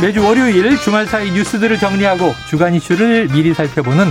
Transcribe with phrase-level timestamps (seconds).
[0.00, 4.06] 매주 월요일 주말 사이 뉴스들을 정리하고 주간 이슈를 미리 살펴보는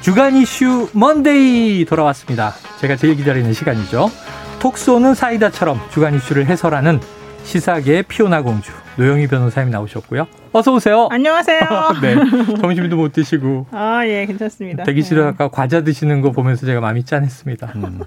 [0.00, 2.52] 주간 이슈 먼데이 돌아왔습니다.
[2.80, 4.10] 제가 제일 기다리는 시간이죠.
[4.58, 7.00] 톡 쏘는 사이다처럼 주간 이슈를 해설하는
[7.44, 10.26] 시사계의 피오나 공주 노영희 변호사님 나오셨고요.
[10.52, 11.06] 어서 오세요.
[11.12, 11.60] 안녕하세요.
[12.02, 12.16] 네,
[12.60, 13.66] 점심도 못 드시고.
[13.70, 14.82] 아, 예, 괜찮습니다.
[14.82, 17.72] 대기실에 아까 과자 드시는 거 보면서 제가 마음이 짠했습니다.
[17.76, 18.00] 음.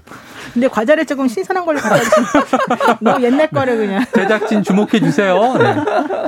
[0.52, 4.04] 근데 과자를 조금 신선한 걸로 갖다 주시면 너무 옛날 거를 그냥.
[4.14, 5.54] 제작진 주목해 주세요.
[5.58, 5.74] 네.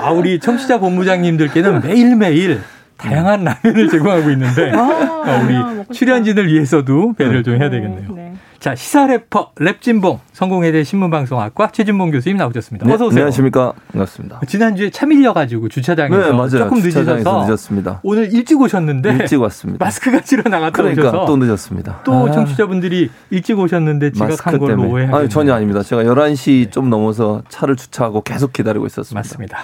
[0.00, 2.62] 아, 우리 청취자 본부장님들께는 매일매일
[2.96, 8.14] 다양한 라면을 제공하고 있는데 아, 어, 우리 아, 출연진을 위해서도 배려를 좀 해야 네, 되겠네요.
[8.14, 8.32] 네.
[8.66, 12.84] 자, 시사 래퍼 랩진봉 성공회대 신문방송학과 최진봉 교수님 나오셨습니다.
[12.84, 13.20] 네, 어서 오세요.
[13.20, 13.72] 안녕하십니까.
[13.92, 14.40] 반갑습니다.
[14.48, 16.48] 지난주에 차 밀려 가지고 주차장에서 네, 맞아요.
[16.48, 18.00] 조금 늦으셔서 늦었습니다.
[18.02, 19.84] 오늘 일찍 오셨는데 일찍 왔습니다.
[19.86, 22.00] 마스크가 치러 나갔다 그러니까 오셔서 또 늦었습니다.
[22.02, 25.84] 또 아, 청취자분들이 일찍 오셨는데 지각한 걸로 오해하고 아니, 전혀 아닙니다.
[25.84, 29.16] 제가 11시 좀 넘어서 차를 주차하고 계속 기다리고 있었습니다.
[29.16, 29.58] 맞습니다.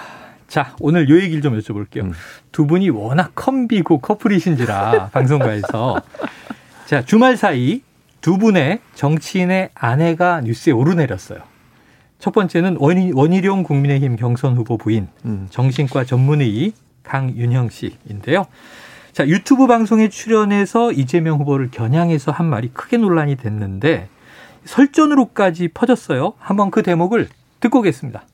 [0.47, 2.03] 자, 오늘 요 얘기를 좀 여쭤볼게요.
[2.03, 2.12] 음.
[2.53, 6.00] 두 분이 워낙 컴비고 커플이신지라 방송가에서
[6.86, 7.80] 자, 주말 사이
[8.23, 11.41] 두 분의 정치인의 아내가 뉴스에 오르내렸어요.
[12.19, 15.48] 첫 번째는 원희, 원희룡 국민의힘 경선 후보 부인 음.
[15.51, 18.47] 정신과 전문의 강윤형 씨인데요.
[19.12, 24.08] 자, 유튜브 방송에 출연해서 이재명 후보를 겨냥해서 한 말이 크게 논란이 됐는데
[24.64, 26.35] 설전으로까지 퍼졌어요.
[26.39, 28.25] 한번 그 대목을 듣고 오겠습니다.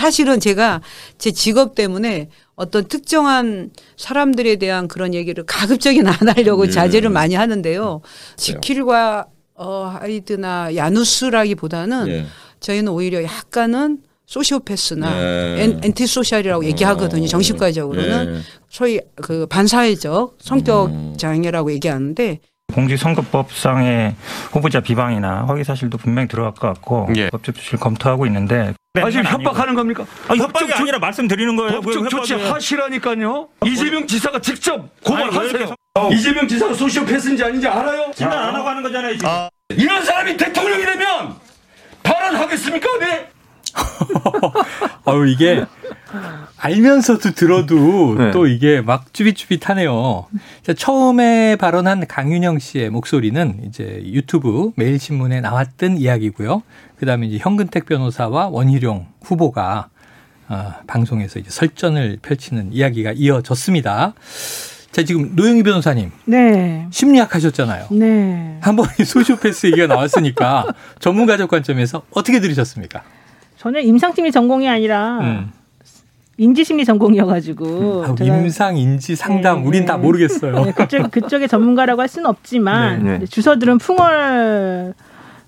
[0.00, 0.80] 사실은 제가
[1.18, 6.70] 제 직업 때문에 어떤 특정한 사람들에 대한 그런 얘기를 가급적이면 안 하려고 예.
[6.70, 8.00] 자제를 많이 하는데요.
[8.38, 12.26] 지킬과 어, 하이드나 야누스라기보다는 예.
[12.60, 15.22] 저희는 오히려 약간은 소시오패스나
[15.58, 15.62] 예.
[15.64, 17.24] an, antisocial이라고 얘기하거든요.
[17.24, 17.28] 어.
[17.28, 18.40] 정신과적으로는 예.
[18.70, 21.14] 소위 그 반사회적 성격 음.
[21.18, 24.14] 장애라고 얘기하는데 공직선거법상의
[24.52, 27.28] 후보자 비방이나 허위 사실도 분명히 들어갈 것 같고 예.
[27.30, 30.04] 법적 조치를 검토하고 있는데 아, 지금 협박하는 겁니까?
[30.28, 31.80] 아, 협박이 아니라 말씀드리는 거예요.
[31.80, 32.34] 법적 왜 조치?
[32.34, 33.48] 하시라니까요.
[33.64, 35.42] 이재명 지사가 직접 고발하세요.
[35.44, 35.74] 이렇게
[36.12, 38.10] 이재명 지사가 소시오패스인지 아닌지 알아요?
[38.14, 39.16] 진단 안 하고 하는 거잖아요.
[39.16, 39.28] 지금.
[39.70, 41.36] 이런 사람이 대통령이 되면
[42.02, 42.98] 발언하겠습니까?
[42.98, 43.28] 네?
[45.06, 45.64] 아유 이게
[46.58, 48.30] 알면서도 들어도 네.
[48.32, 50.26] 또 이게 막 쭈빗쭈빗하네요.
[50.62, 56.62] 자, 처음에 발언한 강윤영 씨의 목소리는 이제 유튜브 매일신문에 나왔던 이야기고요.
[56.98, 59.88] 그다음에 이제 현근택 변호사와 원희룡 후보가
[60.48, 64.14] 어, 방송에서 이제 설전을 펼치는 이야기가 이어졌습니다.
[64.90, 66.88] 자, 지금 노영희 변호사님 네.
[66.90, 67.86] 심리학 하셨잖아요.
[67.92, 68.58] 네.
[68.60, 70.66] 한번 이 소시오패스 얘기가 나왔으니까
[70.98, 73.02] 전문가적 관점에서 어떻게 들으셨습니까?
[73.60, 75.52] 저는 임상심리 전공이 아니라 음.
[76.38, 78.04] 인지심리 전공이어가지고.
[78.06, 79.86] 아, 제가 임상, 인지, 상담, 네, 우린 네.
[79.86, 80.64] 다 모르겠어요.
[80.64, 83.26] 네, 그쪽, 그쪽의 전문가라고 할 수는 없지만 네, 네.
[83.26, 84.94] 주서들은 풍월에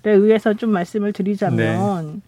[0.04, 2.20] 의해서 좀 말씀을 드리자면 네.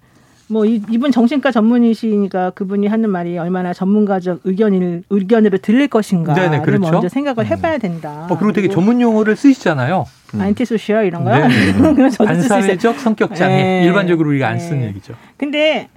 [0.46, 6.90] 뭐 이, 이분 정신과 전문이시니까 그분이 하는 말이 얼마나 전문가적 의견을 의견으로 들릴 것인가를 그렇죠.
[6.90, 8.26] 먼저 생각을 해봐야 된다.
[8.30, 10.06] 어, 그리고 되게 전문 용어를 쓰시잖아요.
[10.40, 11.46] 안티소시얼 이런 거요?
[11.46, 12.08] 네.
[12.18, 13.56] 반사회적 성격 장애.
[13.56, 13.84] 네.
[13.84, 14.60] 일반적으로 우리가 안 네.
[14.60, 15.14] 쓰는 얘기죠.
[15.36, 15.88] 근데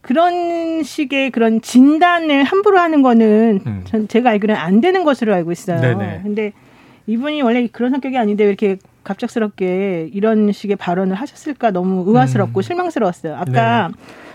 [0.00, 3.82] 그런 식의 그런 진단을 함부로 하는 거는 음.
[3.84, 5.80] 전 제가 알기로는 안 되는 것으로 알고 있어요.
[5.80, 6.20] 네네.
[6.22, 6.52] 근데
[7.06, 12.62] 이분이 원래 그런 성격이 아닌데 왜 이렇게 갑작스럽게 이런 식의 발언을 하셨을까 너무 의아스럽고 음.
[12.62, 13.36] 실망스러웠어요.
[13.36, 13.90] 아까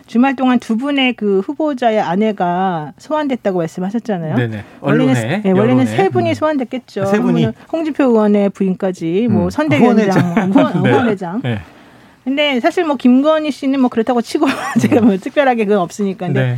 [0.08, 4.35] 주말 동안 두 분의 그 후보자의 아내가 소환됐다고 말씀하셨잖아요.
[4.35, 4.64] 네네.
[4.82, 5.41] 원래는, 언론에.
[5.41, 5.85] 네, 원래는.
[5.88, 6.34] 세 분이 음.
[6.34, 7.02] 소환됐겠죠.
[7.03, 7.47] 아, 세 분이?
[7.72, 9.50] 홍준표 의원의 부인까지, 뭐 음.
[9.50, 10.52] 선대위원장, 후원회장.
[10.52, 10.91] 후원, 네.
[10.91, 11.41] 후원회장.
[11.41, 11.59] 네.
[12.24, 14.46] 근데 사실 뭐 김건희 씨는 뭐 그렇다고 치고
[14.79, 16.28] 제가 뭐 특별하게 그건 없으니까.
[16.28, 16.58] 근데 네.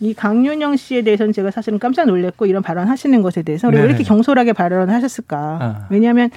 [0.00, 3.88] 이 강윤영 씨에 대해서는 제가 사실은 깜짝 놀랐고 이런 발언 하시는 것에 대해서 그리고 왜.
[3.88, 5.36] 이렇게 경솔하게 발언을 하셨을까?
[5.38, 5.86] 아.
[5.90, 6.30] 왜냐하면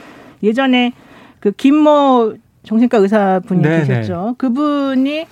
[0.44, 0.94] 예전에
[1.40, 3.86] 그 김모 정신과 의사 분이 네네.
[3.86, 4.36] 계셨죠.
[4.38, 5.26] 그분이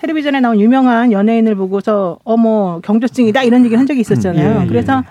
[0.00, 4.48] 텔레비전에 나온 유명한 연예인을 보고서 어머 경조증이다 이런 얘기를 한 적이 있었잖아요.
[4.50, 5.02] 음, 예, 예, 그래서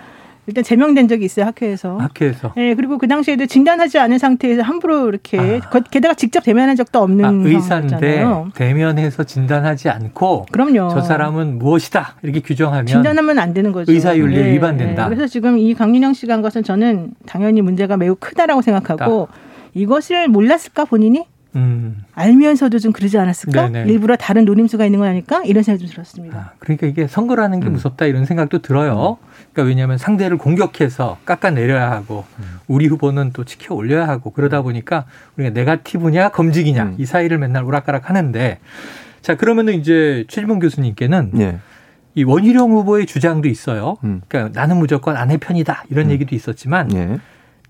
[0.50, 1.98] 일단 제명된 적이 있어요 학회에서.
[1.98, 2.54] 학회에서.
[2.56, 5.70] 예, 그리고 그 당시에도 진단하지 않은 상태에서 함부로 이렇게 아.
[5.70, 8.24] 거- 게다가 직접 대면한 적도 없는 아, 의사인데.
[8.56, 10.88] 대면해서 진단하지 않고 그럼요.
[10.90, 13.92] 저 사람은 무엇이다 이렇게 규정하면 진단하면 안 되는 거죠.
[13.92, 15.10] 의사 윤리에 위반된다.
[15.10, 19.28] 그래서 지금 이 강윤영 씨가 한 것은 저는 당연히 문제가 매우 크다라고 생각하고
[19.74, 21.26] 이것을 몰랐을까 본인이
[21.58, 22.04] 음.
[22.14, 23.70] 알면서도 좀 그러지 않았을까?
[23.70, 23.92] 네네.
[23.92, 25.42] 일부러 다른 노림수가 있는 건 아닐까?
[25.44, 26.38] 이런 생각이 좀 들었습니다.
[26.38, 29.18] 아, 그러니까 이게 선거라는 게 무섭다 이런 생각도 들어요.
[29.52, 32.26] 그러니까 왜냐하면 상대를 공격해서 깎아내려야 하고
[32.68, 35.06] 우리 후보는 또 지켜 올려야 하고 그러다 보니까
[35.36, 36.96] 우리가 네가티브냐 검직이냐 음.
[37.00, 38.60] 이 사이를 맨날 오락가락 하는데
[39.22, 41.60] 자 그러면은 이제 최지봉 교수님께는 예.
[42.14, 43.98] 이 원희룡 후보의 주장도 있어요.
[44.04, 44.22] 음.
[44.28, 46.12] 그러니까 나는 무조건 아내 편이다 이런 음.
[46.12, 47.18] 얘기도 있었지만 예.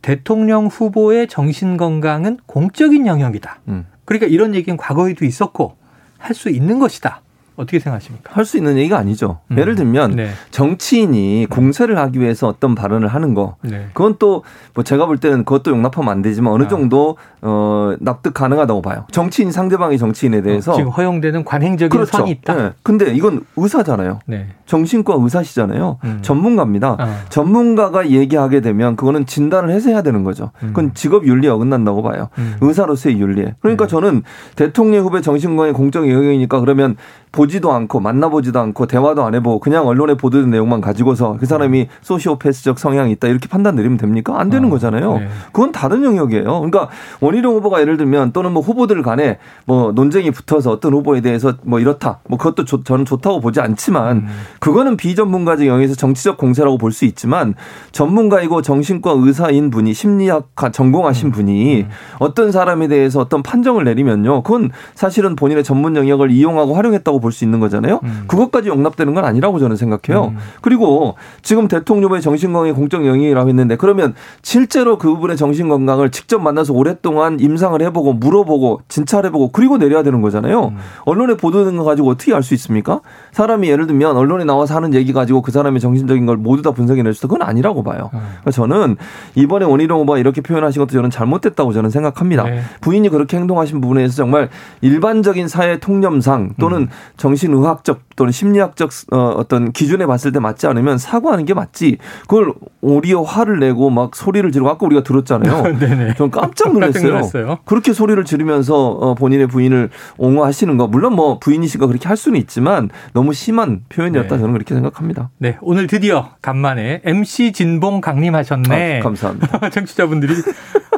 [0.01, 3.59] 대통령 후보의 정신 건강은 공적인 영역이다.
[3.67, 3.85] 음.
[4.05, 5.75] 그러니까 이런 얘기는 과거에도 있었고
[6.17, 7.21] 할 수 있는 것이다.
[7.57, 8.31] 어떻게 생각하십니까?
[8.33, 9.39] 할 수 있는 얘기가 아니죠.
[9.51, 9.57] 음.
[9.57, 10.29] 예를 들면 네.
[10.51, 13.87] 정치인이 공세를 하기 위해서 어떤 발언을 하는 거 네.
[13.93, 14.43] 그건 또
[14.73, 16.67] 뭐 제가 볼 때는 그것도 용납하면 안 되지만 어느 아.
[16.67, 19.05] 정도 어 납득 가능하다고 봐요.
[19.11, 22.15] 정치인 상대방이 정치인에 대해서 어, 지금 허용되는 관행적인 그렇죠.
[22.15, 22.53] 선이 있다.
[22.53, 22.71] 네.
[22.83, 24.19] 근데 이건 의사잖아요.
[24.27, 24.49] 네.
[24.67, 25.97] 정신과 의사시잖아요.
[26.03, 26.19] 음.
[26.21, 26.95] 전문가입니다.
[26.99, 27.21] 아.
[27.29, 30.51] 전문가가 얘기하게 되면 그거는 진단을 해서 해야 되는 거죠.
[30.59, 30.91] 그건 음.
[30.93, 32.29] 직업 윤리에 어긋난다고 봐요.
[32.37, 32.57] 음.
[32.61, 33.55] 의사로서의 윤리에.
[33.59, 33.89] 그러니까 네.
[33.89, 34.21] 저는
[34.55, 36.95] 대통령 후배 정신건강의 공적 영역이니까 그러면
[37.37, 42.79] 보지도 않고 만나보지도 않고 대화도 안 해보고 그냥 언론에 보도된 내용만 가지고서 그 사람이 소시오패스적
[42.79, 44.39] 성향이 있다 이렇게 판단 내리면 됩니까?
[44.39, 45.19] 안 되는 어, 거잖아요.
[45.19, 45.27] 네.
[45.51, 46.43] 그건 다른 영역이에요.
[46.43, 46.89] 그러니까
[47.19, 51.79] 원희룡 후보가 예를 들면 또는 뭐 후보들 간에 뭐 논쟁이 붙어서 어떤 후보에 대해서 뭐
[51.79, 52.19] 이렇다.
[52.27, 54.27] 뭐 그것도 좋- 저는 좋다고 보지 않지만 음.
[54.59, 57.53] 그거는 비전문가적 영역에서 정치적 공세라고 볼 수 있지만
[57.91, 60.71] 전문가이고 정신과 의사인 분이 심리학 음.
[60.71, 61.85] 전공하신 분이
[62.17, 64.41] 어떤 사람에 대해서 어떤 판정을 내리면요.
[64.41, 67.99] 그건 사실은 본인의 전문 영역을 이용하고 활용했다고 볼수 있는 거잖아요.
[68.03, 68.23] 음.
[68.27, 70.27] 그것까지 용납되는 건 아니라고 저는 생각해요.
[70.27, 70.37] 음.
[70.61, 77.81] 그리고 지금 대통령의 정신건강의 공적 영역이라고 했는데 그러면 실제로 그분의 정신건강을 직접 만나서 오랫동안 임상을
[77.81, 80.67] 해보고 물어보고 진찰해보고 그리고 내려야 되는 거잖아요.
[80.67, 80.77] 음.
[81.05, 83.01] 언론에 보도된 거 가지고 어떻게 알 수 있습니까?
[83.33, 87.13] 사람이 예를 들면 언론에 나와서 하는 얘기 가지고 그 사람의 정신적인 걸 모두 다 분석해낼
[87.13, 87.27] 수 있다.
[87.27, 88.09] 그건 아니라고 봐요.
[88.13, 88.19] 음.
[88.19, 88.95] 그러니까 저는
[89.35, 92.43] 이번에 원희룡 후보가 이렇게 표현하신 것도 저는 잘못됐다고 저는 생각합니다.
[92.43, 92.61] 네.
[92.79, 94.49] 부인이 부인이 그렇게 행동하신 부분에 대해서 정말
[94.81, 96.87] 일반적인 사회 통념상 또는 음.
[97.17, 101.97] 정신의학적 또는 심리학적 어, 어떤 기준에 봤을 때 맞지 않으면 사과하는 게 맞지.
[102.21, 105.77] 그걸 오히려 화를 내고 막 소리를 지르고 아까 우리가 들었잖아요.
[105.79, 106.15] 네네.
[106.15, 107.07] 전 깜짝 놀랐어요.
[107.07, 107.57] 놀랐어요.
[107.65, 112.89] 그렇게 소리를 지르면서 어, 본인의 부인을 옹호하시는 거 물론 뭐 부인이시가 그렇게 할 수는 있지만
[113.13, 114.39] 너무 심한 표현이었다 네.
[114.39, 115.29] 저는 그렇게 생각합니다.
[115.37, 118.99] 네, 오늘 드디어 간만에 MC 진봉 강림하셨네.
[118.99, 119.69] 아, 감사합니다.
[119.69, 120.33] 청취자분들이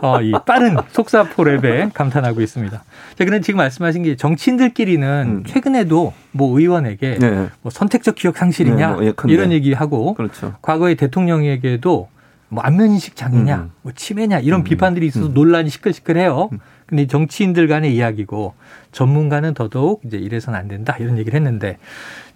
[0.02, 2.84] 어, 이 빠른 속사포 랩에 감탄하고 있습니다.
[3.18, 5.44] 자, 그럼 지금 말씀하신 게 정치인들끼리는 음.
[5.46, 9.34] 최근에도 뭐 의원에게 네, 뭐 선택적 기억 상실이냐 네, 뭐 예컨대.
[9.34, 10.54] 이런 얘기하고 그렇죠.
[10.62, 12.10] 과거에 대통령에게도
[12.52, 13.72] 뭐 안면인식 장애냐, 음.
[13.84, 14.64] 뭐 치매냐 이런 음.
[14.64, 15.34] 비판들이 있어서 음.
[15.34, 16.50] 논란이 시끌시끌해요.
[16.52, 16.60] 음.
[16.88, 18.56] 근데 정치인들 간의 이야기고
[18.92, 21.78] 전문가는 더더욱 이제 이래서는 안 된다 이런 얘기를 했는데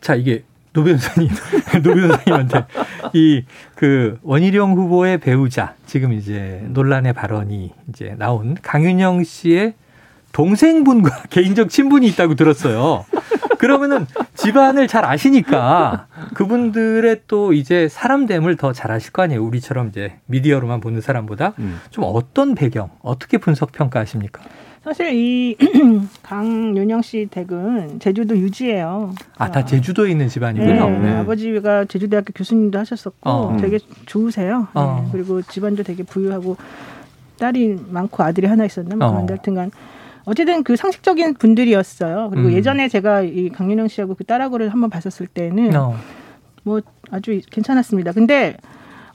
[0.01, 0.43] 자 이게
[0.73, 1.29] 노 변호사님,
[1.83, 2.65] 노 변호사님한테
[3.13, 3.43] 이
[3.83, 9.73] 그 원희룡 후보의 배우자 지금 이제 논란의 발언이 이제 나온 강윤형 씨의
[10.31, 13.03] 동생분과 개인적 친분이 있다고 들었어요.
[13.63, 14.05] 그러면은
[14.35, 19.41] 집안을 잘 아시니까 그분들의 또 이제 사람됨을 더 잘 아실 거 아니에요.
[19.43, 21.79] 우리처럼 이제 미디어로만 보는 사람보다 음.
[21.91, 24.41] 좀 어떤 배경, 어떻게 분석 평가하십니까?
[24.83, 25.55] 사실 이
[26.23, 29.13] 강윤영 씨 댁은 제주도 유지예요.
[29.37, 30.89] 아, 다 제주도에 있는 집안이군요.
[30.89, 31.15] 네, 네.
[31.19, 33.57] 아버지가 제주대학교 교수님도 하셨었고 어.
[33.61, 34.67] 되게 좋으세요.
[34.73, 35.01] 어.
[35.05, 36.57] 네, 그리고 집안도 되게 부유하고
[37.39, 39.11] 딸이 많고 아들이 하나 있었나 뭐 어.
[39.11, 39.71] 그런데 하여튼간
[40.25, 42.29] 어쨌든 그 상식적인 분들이었어요.
[42.31, 42.53] 그리고 음.
[42.53, 45.95] 예전에 제가 이 강윤영 씨하고 그 딸하고를 한번 봤었을 때는 어.
[46.63, 48.13] 뭐 아주 괜찮았습니다.
[48.13, 48.57] 근데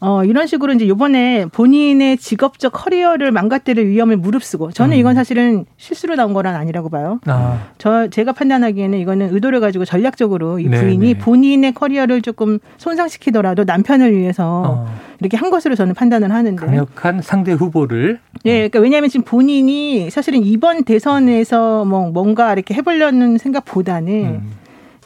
[0.01, 5.01] 어 이런 식으로 이제 요번에 본인의 직업적 커리어를 망가뜨릴 위험을 무릅쓰고 저는 음.
[5.01, 7.19] 이건 사실은 실수로 나온 거란 아니라고 봐요.
[7.27, 11.19] 아, 저 제가 판단하기에는 이거는 의도를 가지고 전략적으로 이 네, 부인이 네.
[11.19, 14.87] 본인의 커리어를 조금 손상시키더라도 남편을 위해서 어.
[15.21, 16.65] 이렇게 한 것으로 저는 판단을 하는데.
[16.65, 23.37] 강력한 상대 후보를 예, 그러니까 왜냐하면 지금 본인이 사실은 이번 대선에서 뭐 뭔가 이렇게 해보려는
[23.39, 24.53] 생각보다는 음.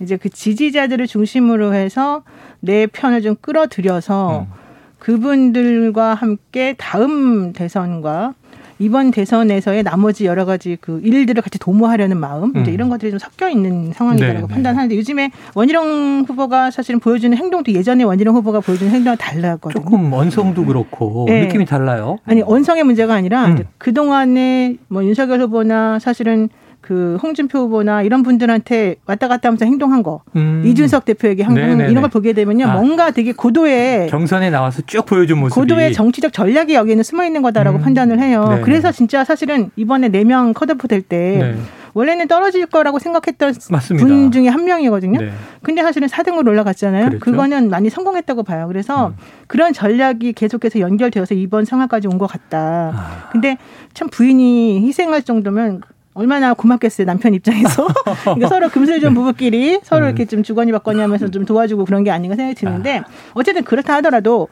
[0.02, 2.24] 이제 그 지지자들을 중심으로 해서
[2.60, 4.61] 내 편을 좀 끌어들여서 음.
[5.02, 8.34] 그분들과 함께 다음 대선과
[8.78, 12.64] 이번 대선에서의 나머지 여러 가지 그 일들을 같이 도모하려는 마음 음.
[12.68, 14.46] 이런 것들이 좀 섞여 있는 상황이라고 네, 네.
[14.46, 19.82] 판단하는데 요즘에 원희룡 후보가 사실은 보여주는 행동도 예전에 원희룡 후보가 보여주는 행동과 달랐거든요.
[19.82, 21.46] 조금 언성도 그렇고 네.
[21.46, 22.18] 느낌이 달라요.
[22.24, 23.64] 아니 언성의 문제가 아니라 음.
[23.78, 26.48] 그 동안에 뭐 윤석열 후보나 사실은
[26.82, 30.62] 그 홍준표 후보나 이런 분들한테 왔다 갔다 하면서 행동한 거 음.
[30.66, 31.90] 이준석 대표에게 행동 네네네.
[31.90, 32.72] 이런 걸 보게 되면요 아.
[32.74, 37.78] 뭔가 되게 고도의 경선에 나와서 쭉 보여준 모습이 고도의 정치적 전략이 여기는 숨어 있는 거다라고
[37.78, 37.82] 음.
[37.82, 38.44] 판단을 해요.
[38.48, 38.60] 네네.
[38.62, 41.56] 그래서 진짜 사실은 이번에 네 명 컷오프 될때 네.
[41.94, 44.06] 원래는 떨어질 거라고 생각했던 맞습니다.
[44.06, 45.20] 분 중에 한 명이거든요.
[45.20, 45.30] 네.
[45.62, 47.04] 근데 사실은 4등으로 올라갔잖아요.
[47.06, 47.24] 그랬죠.
[47.24, 48.66] 그거는 많이 성공했다고 봐요.
[48.66, 49.14] 그래서 음.
[49.46, 52.92] 그런 전략이 계속해서 연결되어서 이번 상황까지 온 것 같다.
[52.94, 53.28] 아.
[53.30, 53.58] 근데
[53.94, 55.82] 참 부인이 희생할 정도면
[56.14, 57.86] 얼마나 고맙겠어요 남편 입장에서
[58.24, 60.08] 그러니까 서로 금슬좀 부부끼리 서로 음.
[60.08, 63.02] 이렇게 좀 주거니 받거니 하면서 좀 도와주고 그런 게 아닌가 생각이 드는데
[63.34, 64.48] 어쨌든 그렇다 하더라도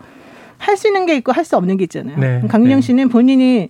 [0.59, 2.19] 할 수 있는 게 있고 할 수 없는 게 있잖아요.
[2.19, 2.43] 네.
[2.49, 2.81] 강윤영 네.
[2.83, 3.69] 씨는 본인이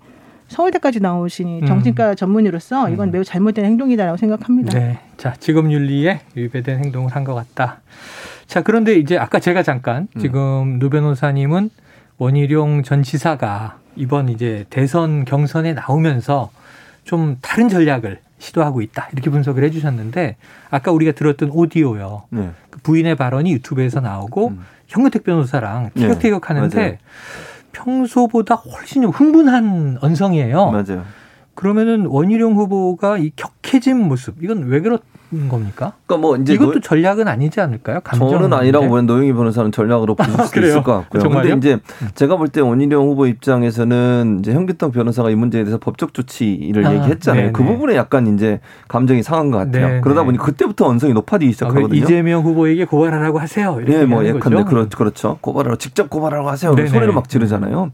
[0.48, 1.66] 서울대까지 나오시니 음.
[1.66, 3.12] 정신과 전문의로서 이건 음.
[3.12, 4.76] 매우 잘못된 행동이다라고 생각합니다.
[4.76, 4.98] 네.
[5.16, 7.80] 자, 직업 윤리에 위배된 행동을 한 것 같다.
[8.48, 10.20] 자, 그런데 이제 아까 제가 잠깐 음.
[10.20, 11.70] 지금 노 변호사님은
[12.18, 16.50] 원희룡 전 지사가 이번 이제 대선 경선에 나오면서
[17.10, 19.08] 좀 다른 전략을 시도하고 있다.
[19.12, 20.36] 이렇게 분석을 해 주셨는데
[20.70, 22.22] 아까 우리가 들었던 오디오요.
[22.30, 22.50] 네.
[22.70, 24.60] 그 부인의 발언이 유튜브에서 나오고 음.
[24.86, 26.96] 현근택 변호사랑 네, 티격태격 하는데 맞아요.
[27.72, 30.70] 평소보다 훨씬 흥분한 언성이에요.
[30.70, 31.04] 맞아요.
[31.64, 34.98] 그러면은 원희룡 후보가 이 격해진 모습 이건 왜 그런
[35.50, 35.92] 겁니까?
[36.06, 38.00] 그러니까 뭐 이제 이것도 노- 전략은 아니지 않을까요?
[38.02, 38.88] 감정 저는 아니라고?
[38.88, 40.68] 보는 노영희 변호사는 전략으로 볼 수도 그래요?
[40.70, 41.22] 있을 것 같고요.
[41.22, 41.78] 근데 이제
[42.14, 46.94] 제가 볼 때 원희룡 후보 입장에서는 이제 현기덕 변호사가 이 문제에 대해서 법적 조치를 아,
[46.94, 47.40] 얘기했잖아요.
[47.42, 47.52] 네네.
[47.52, 49.86] 그 부분에 약간 이제 감정이 상한 것 같아요.
[49.86, 50.00] 네네.
[50.00, 51.94] 그러다 보니 그때부터 언성이 높아지기 아, 그 시작하거든요.
[51.94, 53.76] 이재명 후보에게 고발하라고 하세요.
[53.80, 54.64] 이렇게 예, 뭐 예컨대?
[54.64, 55.36] 그렇, 그렇죠.
[55.42, 56.70] 고발하라고 직접 고발하라고 하세요.
[56.74, 57.92] 소리를 막 지르잖아요.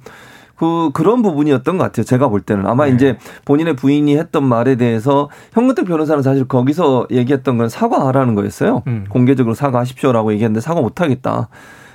[0.56, 2.04] 그 그런 부분이었던 것 같아요.
[2.04, 2.92] 제가 볼 때는 아마 네.
[2.92, 8.82] 이제 본인의 부인이 했던 말에 대해서 현근택 변호사는 사실 거기서 얘기했던 건 사과하라는 거였어요.
[8.86, 9.06] 음.
[9.08, 11.48] 공개적으로 사과하십시오라고 얘기했는데 사과 못하겠다.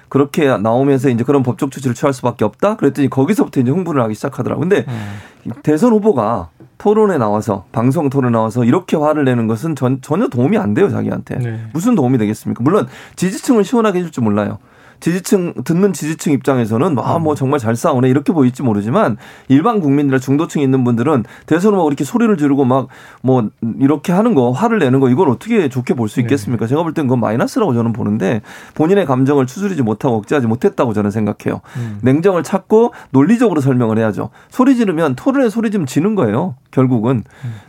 [0.09, 2.75] 그렇게 나오면서 이제 그런 법적 조치를 취할 수밖에 없다.
[2.75, 4.59] 그랬더니 거기서부터 이제 흥분을 하기 시작하더라고.
[4.59, 5.53] 근데 음.
[5.63, 10.73] 대선 후보가 토론에 나와서 방송 토론에 나와서 이렇게 화를 내는 것은 전, 전혀 도움이 안
[10.73, 11.59] 돼요 자기한테 네.
[11.73, 12.63] 무슨 도움이 되겠습니까?
[12.63, 14.57] 물론 지지층을 시원하게 해줄 줄 몰라요.
[15.01, 19.17] 지지층 듣는 지지층 입장에서는 아뭐 정말 잘 싸우네 이렇게 보일지 모르지만
[19.49, 22.87] 일반 국민들 중도층에 있는 분들은 대선 후보가 이렇게 소리를 지르고 막
[23.21, 26.21] 뭐 이렇게 하는 거 화를 내는 거 이걸 어떻게 좋게 볼수 네.
[26.21, 26.67] 있겠습니까?
[26.67, 28.41] 제가 볼 땐 그건 마이너스라고 저는 보는데
[28.75, 31.61] 본인의 감정을 추스리지 못하고 억제하지 못했다고 저는 생각해요.
[31.77, 31.99] 음.
[32.01, 34.29] 냉정을 찾고 논리적으로 설명을 해야죠.
[34.49, 36.55] 소리 지르면 토론에 소리 지르면 지는 거예요.
[36.71, 37.23] 결국은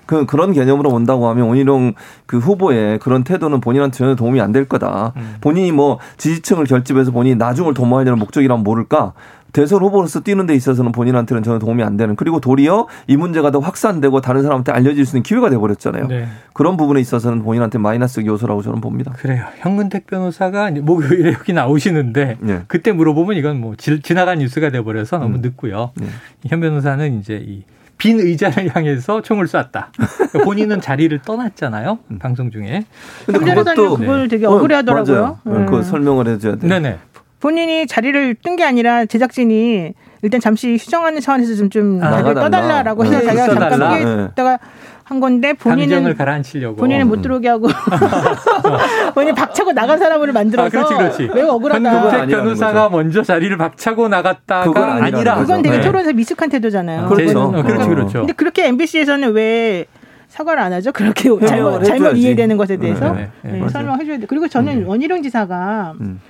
[0.07, 1.95] 그 그런 개념으로 본다고 하면 원희룡
[2.27, 5.13] 그 후보의 그런 태도는 본인한테 전혀 도움이 안 될 거다.
[5.17, 5.37] 음.
[5.41, 9.13] 본인이 뭐 지지층을 결집해서 본인이 나중을 도모하려는 목적이라면 모를까.
[9.55, 13.59] 대선 후보로서 뛰는 데 있어서는 본인한테는 전혀 도움이 안 되는 그리고 도리어 이 문제가 더
[13.59, 16.07] 확산되고 다른 사람한테 알려질 수 있는 기회가 돼 버렸잖아요.
[16.09, 16.27] 네.
[16.55, 19.13] 그런 부분에 있어서는 본인한테 마이너스 요소라고 저는 봅니다.
[19.19, 19.45] 그래요.
[19.59, 22.63] 현근택 변호사가 목요일에 여기 나오시는데 네.
[22.67, 25.41] 그때 물어보면 이건 뭐 지, 지나간 뉴스가 돼버려서 너무 음.
[25.43, 25.91] 늦고요.
[25.97, 26.07] 네.
[26.47, 27.65] 현 변호사는 이제 이
[28.03, 29.93] 빈 의자를 향해서 총을 쐈다.
[29.93, 32.01] 그러니까 본인은 자리를 떠났잖아요.
[32.19, 32.85] 방송 중에.
[33.27, 35.21] 근데 변호사는 그걸 되게 억울해하더라고요.
[35.23, 35.39] 맞아요.
[35.47, 35.67] 음.
[35.67, 36.69] 그 설명을 해줘야 돼요.
[36.69, 36.99] 네네.
[37.39, 39.93] 본인이 자리를 뜬 게 아니라 제작진이
[40.23, 42.23] 일단 잠시 휴정하는 차원에서 좀, 좀 아.
[42.35, 43.71] 떠달라라고 해서 네, 자기가 있어달라.
[43.71, 44.05] 잠깐 네.
[44.05, 44.59] 피했다가
[45.05, 46.77] 한 건데 감정을 본인은 가라앉히려고.
[46.77, 47.69] 본인은 못 들어오게 하고
[49.15, 51.35] 본인이 박차고 나간 사람을 만들어서 아, 그렇지, 그렇지.
[51.35, 51.91] 매우 억울하다.
[51.91, 52.89] 아니라는 변호사가.
[52.89, 55.37] 먼저 자리를 박차고 나갔다가 그건 아니라.
[55.37, 55.83] 그건 되게 네.
[55.83, 57.09] 토론에서 미숙한 태도잖아요.
[57.09, 57.33] 그렇죠.
[57.33, 57.89] 제- 어, 그렇죠, 어.
[57.89, 58.19] 그렇죠.
[58.21, 59.87] 근데 그렇게 MBC에서는 왜
[60.29, 60.93] 사과를 안 하죠?
[60.93, 61.85] 그렇게 잘못, 해줘야지.
[61.91, 63.53] 잘못 이해되는 것에 대해서 네, 네, 네.
[63.53, 63.69] 네, 맞아요.
[63.71, 64.27] 설명해 줘야 돼.
[64.27, 66.21] 그리고 저는 원희룡 지사가 음.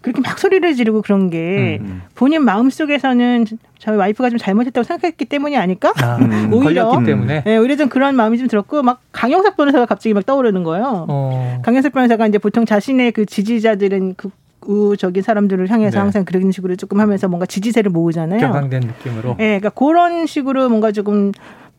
[0.00, 2.02] 그렇게 막 소리를 지르고 그런 게 음.
[2.14, 3.46] 본인 마음 속에서는
[3.78, 5.92] 저희 와이프가 좀 잘못했다고 생각했기 때문이 아닐까?
[6.02, 6.50] 아, 음.
[6.54, 7.42] 오히려 걸렸기 때문에.
[7.44, 11.06] 네, 오히려 좀 그런 마음이 좀 들었고 막 강영석 변호사가 갑자기 막 떠오르는 거예요.
[11.08, 11.60] 어.
[11.64, 14.14] 강영석 변호사가 이제 보통 자신의 그 지지자들은
[14.60, 16.00] 극우적인 사람들을 향해서 네.
[16.00, 18.40] 항상 그런 식으로 조금 하면서 뭔가 지지세를 모으잖아요.
[18.40, 19.30] 격앙된 느낌으로.
[19.40, 21.32] 예, 그러니까 그런 식으로 뭔가 조금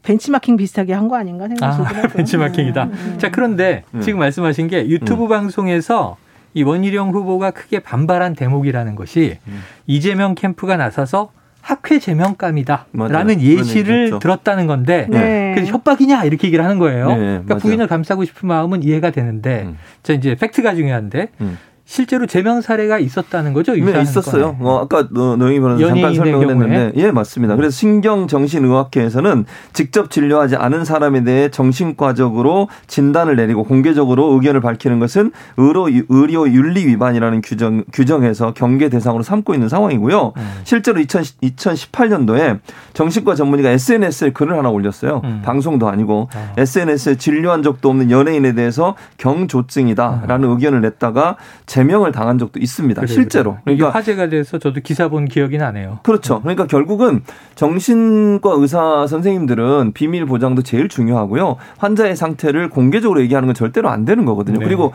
[0.04, 2.12] 벤치마킹 비슷하게 한 거 아닌가 생각이 아, 들더라고요.
[2.16, 2.86] 벤치마킹이다.
[2.86, 3.18] 네.
[3.18, 4.02] 자, 그런데 음.
[4.02, 6.16] 지금 말씀하신 게 유튜브 방송에서
[6.54, 9.62] 이 원희룡 후보가 크게 반발한 대목이라는 것이 음.
[9.88, 12.86] 이재명 캠프가 나서서 학회 제명감이다.
[12.92, 13.12] 맞아요.
[13.12, 14.20] 라는 그런 얘기 예시를.
[14.20, 15.52] 들었다는 건데 네.
[15.54, 17.10] 그래서 협박이냐 이렇게 얘기를 하는 거예요.
[17.10, 17.60] 네, 그러니까 맞아요.
[17.60, 19.78] 부인을 감싸고 싶은 마음은 이해가 되는데 음.
[20.02, 21.58] 자 이제 팩트가 중요한데 음.
[21.92, 23.74] 실제로 제명 사례가 있었다는 거죠.
[23.74, 24.56] 네, 있었어요.
[24.58, 24.70] 건에.
[24.70, 26.48] 어, 아까 노- 노영희 변호사 잠깐 설명을?
[26.48, 27.56] 했는데, 예, 맞습니다.
[27.56, 35.88] 그래서 신경정신의학회에서는 직접 진료하지 않은 사람에 대해 정신과적으로 진단을 내리고 공개적으로 의견을 밝히는 것은 의료,
[36.10, 40.34] 의료 윤리 위반이라는 규정, 규정에서 경계 대상으로 삼고 있는 상황이고요.
[40.38, 40.52] 음.
[40.66, 42.60] 실제로 2000, 2018년도에
[42.94, 45.22] 정신과 전문의가 SNS에 글을 하나 올렸어요.
[45.24, 45.42] 음.
[45.44, 46.54] 방송도 아니고 아.
[46.56, 53.02] SNS에 진료한 적도 없는 연예인에 대해서 경조증이다라는 의견을 냈다가 제 명을 당한 적도 있습니다.
[53.02, 53.52] 그래요, 실제로.
[53.68, 56.00] 이게 그러니까 화제가 돼서 저도 기사 본 기억이 나네요.
[56.04, 56.42] 그렇죠.
[56.42, 57.24] 그러니까 결국은
[57.56, 61.58] 정신과 의사 선생님들은 비밀 보장도 제일 중요하고요.
[61.78, 64.60] 환자의 상태를 공개적으로 얘기하는 건 절대로 안 되는 거거든요.
[64.60, 64.66] 네.
[64.66, 64.94] 그리고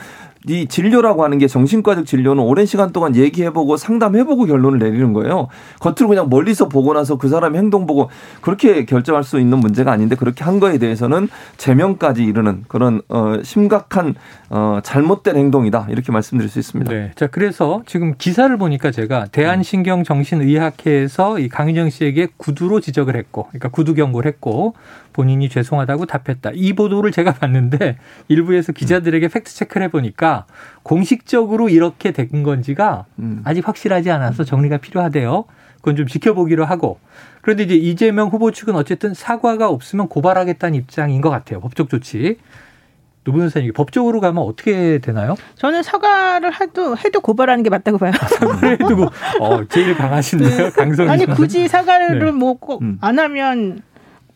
[0.48, 5.48] 이 진료라고 하는 게 정신과적 진료는 오랜 시간 동안 얘기해보고 상담해보고 결론을 내리는 거예요.
[5.80, 8.10] 겉으로 그냥 멀리서 보고 나서 그 사람의 행동 보고
[8.40, 14.14] 그렇게 결정할 수 있는 문제가 아닌데 그렇게 한 거에 대해서는 제명까지 이르는 그런 어 심각한
[14.50, 16.92] 어 잘못된 행동이다 이렇게 말씀드릴 수 있습니다.
[16.92, 17.12] 네.
[17.14, 23.94] 자, 그래서 지금 기사를 보니까 제가 대한신경정신의학회에서 이 강윤정 씨에게 구두로 지적을 했고, 그러니까 구두
[23.94, 24.74] 경고를 했고,
[25.12, 26.50] 본인이 죄송하다고 답했다.
[26.54, 27.98] 이 보도를 제가 봤는데,
[28.28, 30.33] 일부에서 기자들에게 팩트 체크를 해보니까,
[30.82, 33.42] 공식적으로 이렇게 된 건지가 음.
[33.44, 35.44] 아직 확실하지 않아서 정리가 필요하대요.
[35.76, 36.98] 그건 좀 지켜보기로 하고.
[37.42, 41.60] 그런데 이제 이재명 후보 측은 어쨌든 사과가 없으면 고발하겠다는 입장인 것 같아요.
[41.60, 42.38] 법적 조치.
[43.24, 45.34] 노 변호사님, 법적으로 가면 어떻게 되나요?
[45.56, 48.12] 저는 사과를 해도 해도 고발하는 게 맞다고 봐요.
[48.12, 49.04] 사과를 해두고
[49.40, 51.08] 어 제일 강하신데요, 강성.
[51.08, 52.30] 아니 굳이 사과를 네.
[52.30, 52.98] 뭐 꼭 음.
[53.00, 53.80] 안 하면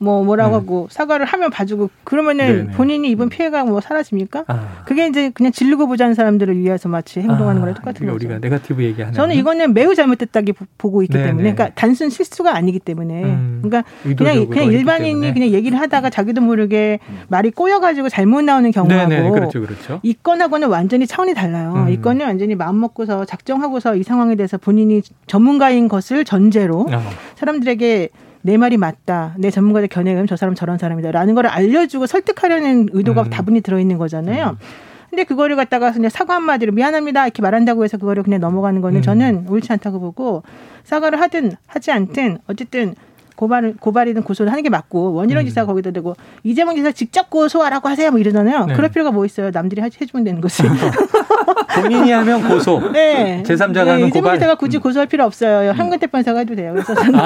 [0.00, 0.60] 뭐 뭐라고 음.
[0.60, 2.72] 하고 사과를 하면 봐주고 그러면은 네네.
[2.76, 4.44] 본인이 입은 피해가 뭐 사라집니까?
[4.46, 8.14] 아, 그게 이제 그냥 지르고 보자는 사람들을 위해서 마치 행동하는 거랑 똑같은 거죠.
[8.14, 9.12] 우리가 네가티브 얘기하는.
[9.14, 11.26] 저는 이거는 매우 잘못됐다고 보고 있기 네네.
[11.26, 15.34] 때문에, 그러니까 단순 실수가 아니기 때문에, 음, 그러니까 그냥 그냥 일반인이.
[15.34, 20.00] 그냥 얘기를 하다가 자기도 모르게 말이 꼬여가지고 잘못 나오는 경우하고, 네네 그렇죠 그렇죠.
[20.02, 21.74] 이 건하고는 완전히 차원이 달라요.
[21.76, 21.88] 음.
[21.88, 27.02] 이 건은 완전히 마음 먹고서 작정하고서 이 상황에 대해서 본인이 전문가인 것을 전제로 어,
[27.34, 28.10] 사람들에게
[28.42, 29.34] 내 말이 맞다.
[29.38, 31.10] 내 전문가의 견해에 의하면 저 사람 저런 사람이다.
[31.10, 33.30] 라는 걸 알려주고 설득하려는 의도가 음.
[33.30, 34.56] 다분히 들어있는 거잖아요.
[35.10, 37.24] 근데 그거를 갖다가 그냥 사과 한마디로 미안합니다.
[37.26, 39.02] 이렇게 말한다고 해서 그거를 그냥 넘어가는 거는 음.
[39.02, 40.42] 저는 옳지 않다고 보고
[40.84, 42.94] 사과를 하든 하지 않든 어쨌든
[43.36, 45.46] 고발을 고발이든 고소를 하는 게 맞고 원희룡 음.
[45.46, 48.66] 지사가 거기다 대고 이재명 지사 직접 고소하라고 하세요 뭐 이러잖아요.
[48.66, 48.74] 네.
[48.74, 49.50] 그럴 필요가 뭐 있어요.
[49.52, 50.62] 남들이 하- 해주면 되는 거지.
[51.74, 52.90] 본인이 하면 고소.
[52.92, 53.42] 네.
[53.46, 54.34] 제3자가 하면 이재명 고발.
[54.34, 54.38] 음.
[54.38, 55.72] 지사가 굳이 고소할 필요 없어요.
[55.72, 56.72] 현근택 판사가 해도 돼요.
[56.74, 57.20] 그래서 저는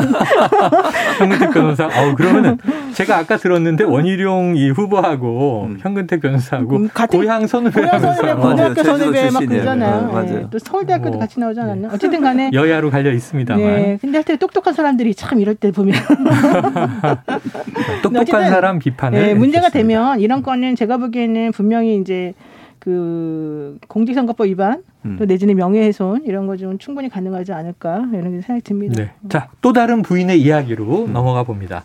[1.19, 1.87] 현근택 변호사.
[1.87, 2.59] 어 그러면은
[2.95, 5.79] 제가 아까 들었는데 원희룡 이 후보하고 음.
[5.81, 9.47] 현근택 변호사하고 음, 고향 선후배 고향 선후배, 고등학교 선후배 막.
[9.47, 10.07] 그러잖아요.
[10.07, 10.35] 네, 맞아요.
[10.43, 10.47] 예.
[10.51, 11.89] 또 서울대학교도 뭐, 같이 나오지 않았나?
[11.93, 13.99] 어쨌든 간에 여야로 갈려 있습니다만 네.
[14.01, 15.95] 근데 하여튼 똑똑한 사람들이 참 이럴 때 보면
[18.03, 19.21] 똑똑한 어쨌든, 사람 비판을.
[19.21, 19.69] 네, 문제가.
[19.73, 22.35] 되면 이런 건은 제가 보기에는 분명히 이제
[22.83, 25.15] 그 공직선거법 위반 음.
[25.17, 28.95] 또 내지는 명예훼손 이런 거 좀 충분히 가능하지 않을까 이런 게 생각이 듭니다.
[29.01, 29.11] 네.
[29.29, 31.13] 자, 또 다른 부인의 이야기로 음.
[31.13, 31.85] 넘어가 봅니다.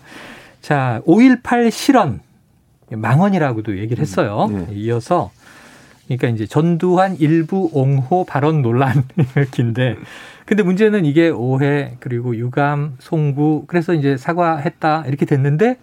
[0.60, 2.20] 자, 5.18 실언,
[2.92, 4.48] 망언이라고도 얘기를 했어요.
[4.52, 4.66] 네.
[4.74, 5.30] 이어서,
[6.08, 9.04] 그러니까 이제 전두환 일부 옹호 발언 논란
[9.36, 9.98] 이렇게인데,
[10.48, 15.78] 근데 문제는 이게 오해, 그리고 유감, 송구, 그래서 이제 사과했다, 이렇게 됐는데,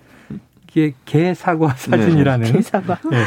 [0.75, 2.53] 이게 개 사과 사진이라는.
[2.53, 2.99] 개 사과.
[3.09, 3.25] 네.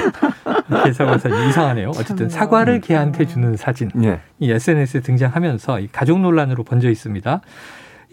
[0.84, 1.48] 개사과 사진.
[1.48, 1.90] 이상하네요.
[1.92, 2.30] 어쨌든 참.
[2.30, 3.90] 사과를 개한테 주는 사진.
[4.04, 4.20] 예.
[4.40, 7.42] 이 SNS에 등장하면서 이 가족 논란으로 번져 있습니다.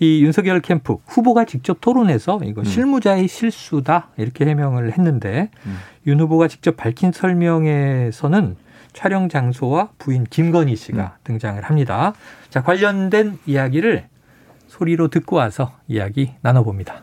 [0.01, 5.79] 이 윤석열 캠프 후보가 직접 토론해서 이거 실무자의 실수다 이렇게 해명을 했는데 음.
[6.07, 8.57] 윤 후보가 직접 밝힌 설명에서는
[8.93, 12.13] 촬영 장소와 부인 김건희 씨가 등장을 합니다.
[12.51, 14.07] 자 관련된 이야기를
[14.67, 17.03] 소리로 듣고 와서 이야기 나눠봅니다.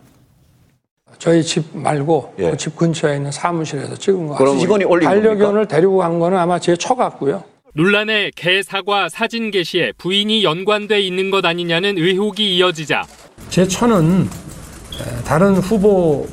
[1.19, 2.51] 저희 집 말고 예.
[2.51, 4.57] 그 집 근처에 있는 사무실에서 찍은 거 같아요.
[4.59, 7.43] 직원이 올린 반려견을 데리고 간 거는 아마 제 처 같고요.
[7.73, 13.03] 논란의 개 사과 사진 게시에 부인이 연관돼 있는 것 아니냐는 의혹이 이어지자
[13.49, 16.27] 제 처는 에, 다른 후보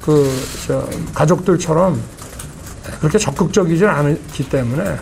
[0.00, 2.00] 그저 가족들처럼
[3.00, 4.96] 그렇게 적극적이지 않기 때문에 에,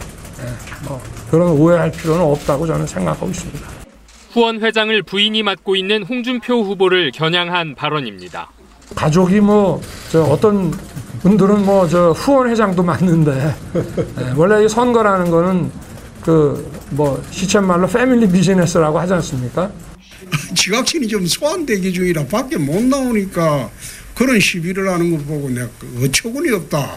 [0.89, 3.69] 뭐 그런 오해할 필요는 없다고 저는 생각하고 있습니다.
[4.33, 8.51] 후원 회장을 부인이 맡고 있는 홍준표 후보를 겨냥한 발언입니다.
[8.95, 10.71] 가족이 뭐 저 어떤
[11.23, 15.71] 분들은 뭐 저 후원 회장도 맞는데 에, 원래 이 선거라는 거는
[16.23, 19.71] 그 뭐 시쳇말로 패밀리 비즈니스라고 하지 않습니까?
[20.55, 23.69] 지각신이 좀 소환대기 중이라 밖에 못 나오니까
[24.15, 26.89] 그런 시비를 하는 거 보고 내가 그 어처구니 없다.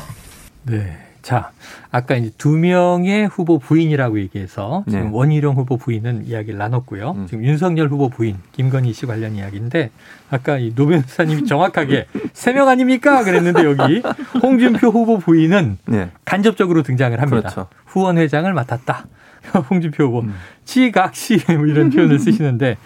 [0.63, 0.95] 네.
[1.21, 1.51] 자,
[1.91, 5.09] 아까 이제 두 명의 후보 부인이라고 얘기해서 지금 네.
[5.11, 7.11] 원희룡 후보 부인은 이야기를 나눴고요.
[7.11, 7.27] 음.
[7.27, 9.91] 지금 윤석열 후보 부인 김건희 씨 관련 이야기인데
[10.29, 13.23] 아까 이 노변사님이 정확하게 세 명 아닙니까?
[13.23, 14.01] 그랬는데 여기
[14.41, 16.09] 홍준표 후보 부인은 예.
[16.25, 17.41] 간접적으로 등장을 합니다.
[17.49, 17.67] 그렇죠.
[17.85, 19.05] 후원 회장을 맡았다.
[19.69, 20.33] 홍준표 후보 음.
[20.65, 22.77] 지각시 뭐 이런 표현을 쓰시는데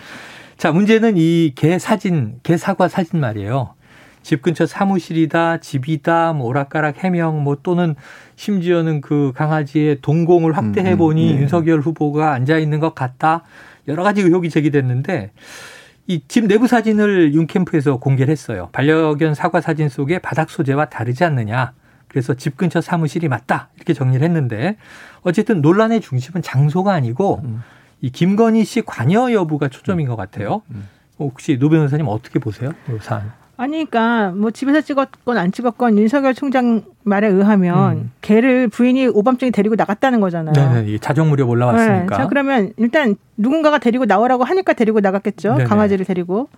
[0.58, 3.74] 자 문제는 이 개 사진 개 사과 사진 말이에요.
[4.24, 7.96] 집 근처 사무실이다, 집이다, 뭐 오락가락 해명, 뭐 또는
[8.36, 11.42] 심지어는 그 강아지의 동공을 확대해 보니 음, 음, 네.
[11.42, 13.44] 윤석열 후보가 앉아 있는 것 같다.
[13.88, 15.32] 여러 가지 의혹이 제기됐는데
[16.08, 18.70] 이 집 내부 사진을 윤 캠프에서 공개를 했어요.
[18.72, 21.74] 반려견 사과 사진 속에 바닥 소재와 다르지 않느냐.
[22.08, 24.78] 그래서 집 근처 사무실이 맞다 이렇게 정리를 했는데
[25.22, 27.64] 어쨌든 논란의 중심은 장소가 아니고 음.
[28.02, 30.62] 이 김건희 씨 관여 여부가 초점인 것 같아요.
[30.72, 30.88] 음.
[31.20, 32.72] 혹시 노 변호사님 어떻게 보세요?
[32.90, 33.32] 이 사안.
[33.56, 38.12] 아니, 그러니까 뭐 집에서 찍었건 안 찍었건 윤석열 총장 말에 의하면 음.
[38.22, 40.54] 걔를 부인이 오밤중에 데리고 나갔다는 거잖아요.
[40.54, 42.06] 네네, 이게 자정 무렵 올라왔으니까.
[42.06, 42.16] 네.
[42.16, 45.56] 자, 그러면 일단 누군가가 데리고 나오라고 하니까 데리고 나갔겠죠.
[45.56, 45.64] 네네.
[45.66, 46.50] 강아지를 데리고.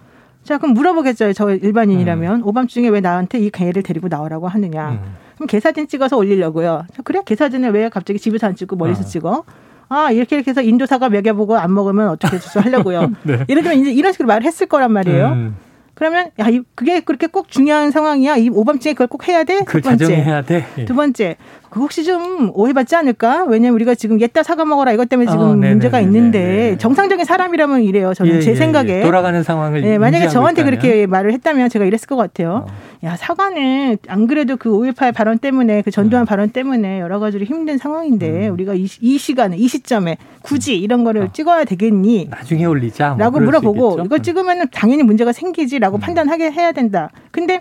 [0.44, 1.34] 자, 그럼 물어보겠죠.
[1.34, 4.92] 저 일반인이라면 오밤중에 왜 나한테 이 개를 데리고 나오라고 하느냐.
[4.92, 5.00] 음.
[5.36, 6.86] 그럼 개 사진 찍어서 올리려고요.
[6.94, 7.22] 자, 그래?
[7.26, 9.06] 개 사진을 왜 갑자기 집에서 안 찍고 멀리서 아.
[9.06, 9.44] 찍어?
[9.90, 13.12] 아, 이렇게 이렇게 해서 인도사가 먹여보고 안 먹으면 어떻게 해서 하려고요.
[13.24, 13.46] 네.
[13.50, 15.28] 예를 들면 이제 이런 식으로 말을 했을 거란 말이에요.
[15.28, 15.56] 음,
[15.96, 18.36] 그러면 야, 이- 그게 그렇게 꼭 중요한 상황이야.
[18.38, 19.60] 이 오밤중에 그걸 꼭 해야 돼?
[19.64, 20.06] 그첫 번째.
[20.06, 20.66] 자정해야 돼.
[20.78, 20.86] 예.
[20.86, 21.38] 두 번째,
[21.76, 23.44] 그 혹시 좀 오해받지 않을까?
[23.44, 25.56] 왜냐면 우리가 지금 옛다 사과 먹어라 이것 때문에 지금 아.
[25.56, 26.78] 문제가 있는데 네네.
[26.78, 28.14] 정상적인 사람이라면 이래요.
[28.14, 29.00] 저는 예, 제 예, 생각에.
[29.00, 29.04] 예.
[29.04, 30.80] 돌아가는 상황을 예, 만약에 저한테 있다면.
[30.80, 32.66] 그렇게 말을 했다면 제가 이랬을 것 같아요.
[32.66, 32.74] 어.
[33.04, 36.30] 야, 사과는 안 그래도 그 5.18 발언 때문에 그 전두환 네.
[36.30, 38.54] 발언 때문에 여러 가지로 힘든 상황인데 음.
[38.54, 42.30] 우리가 이, 시- 이 시간에 이 시점에 굳이 이런 거를 찍어야 되겠니?
[42.32, 43.10] 나중에 올리자.
[43.10, 44.00] 뭐 라고 물어보고.
[44.06, 46.00] 이거 찍으면 당연히 문제가 생기지라고 음.
[46.00, 47.10] 판단하게 해야 된다.
[47.32, 47.60] 근데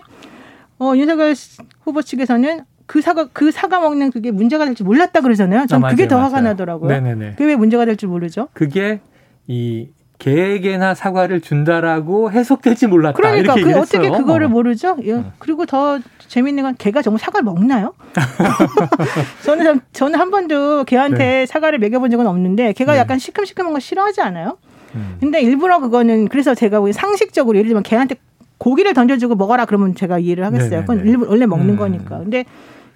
[0.79, 1.35] 어, 윤석열
[1.83, 5.65] 후보 측에서는 그 사과 그 사과 먹는 그게 문제가 될줄 몰랐다 그러잖아요.
[5.67, 6.43] 전 아, 그게 맞아요, 더 화가 맞아요.
[6.49, 6.89] 나더라고요.
[6.89, 7.31] 네네네.
[7.31, 8.47] 그게 왜 문제가 될줄 모르죠?
[8.53, 8.99] 그게
[9.47, 13.17] 이 개에게나 사과를 준다라고 해석될지 몰랐다.
[13.17, 14.17] 그러니까 그 얘기를 어떻게 했어요.
[14.19, 14.49] 그거를 어.
[14.49, 14.95] 모르죠?
[15.03, 15.23] 예.
[15.39, 17.93] 그리고 더 재밌는 건 개가 정말 사과를 먹나요?
[19.43, 22.99] 저는 참- 저는 한 번도 개한테 사과를 먹여본 적은 없는데 개가 네.
[22.99, 24.57] 약간 시큼시큼한 거 싫어하지 않아요?
[24.95, 25.17] 음.
[25.19, 28.15] 근데 일부러 그거는 그래서 제가 우리 상식적으로 예를 들면 개한테
[28.57, 30.81] 고기를 던져주고 먹어라 그러면 제가 이해를 하겠어요.
[30.81, 31.11] 그건 네네네.
[31.11, 31.75] 일부 원래 먹는 음.
[31.75, 32.19] 거니까.
[32.19, 32.45] 근데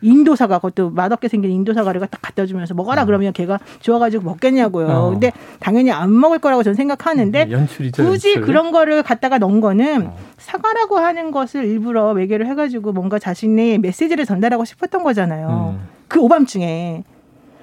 [0.01, 4.88] 인도 사과 그것도 맛없게 생긴 인도 사과를 딱 갖다 주면서 먹어라 그러면 걔가 좋아가지고 먹겠냐고요.
[4.88, 4.91] 음.
[4.91, 5.09] 어.
[5.12, 8.03] 근데 당연히 안 먹을 거라고 저는 생각하는데 네, 연출이죠.
[8.03, 8.45] 굳이 연출.
[8.45, 10.17] 그런 거를 갖다가 넣은 거는 어.
[10.38, 15.75] 사과라고 하는 것을 일부러 매개를 해가지고 뭔가 자신의 메시지를 전달하고 싶었던 거잖아요.
[15.79, 15.88] 음.
[16.07, 17.03] 그 오밤중에.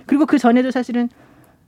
[0.06, 1.08] 그리고 그 전에도 사실은